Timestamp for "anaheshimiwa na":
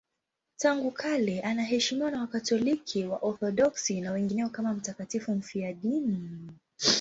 1.41-2.21